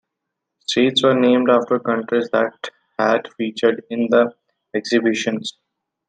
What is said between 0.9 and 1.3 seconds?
were